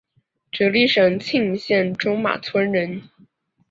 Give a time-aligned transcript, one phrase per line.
[0.51, 3.03] 直隶省庆云县中马村人。